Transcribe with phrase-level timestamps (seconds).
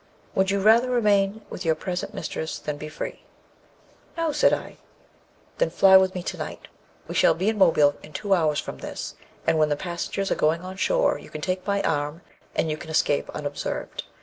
[0.33, 3.21] 'Would you rather remain with your present mistress than be free?'
[4.17, 4.77] 'No,' said I.
[5.59, 6.67] 'Then fly with me tonight;
[7.07, 9.13] we shall be in Mobile in two hours from this,
[9.45, 12.21] and when the passengers are going on shore, you can take my arm,
[12.55, 14.05] and you can escape unobserved.